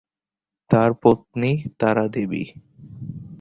[0.69, 1.51] তার পত্নী
[1.79, 2.43] তারা দেবী।